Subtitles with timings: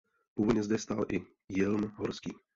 [0.33, 2.33] Původně zde stál i jilm horský.